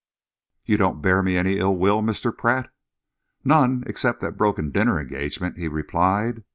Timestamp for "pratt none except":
2.35-4.19